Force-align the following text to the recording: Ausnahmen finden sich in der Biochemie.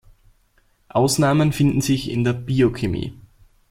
Ausnahmen 0.89 1.53
finden 1.53 1.79
sich 1.81 2.09
in 2.09 2.23
der 2.23 2.33
Biochemie. 2.33 3.13